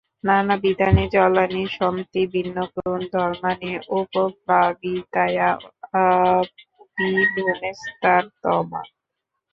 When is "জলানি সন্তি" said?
1.13-2.21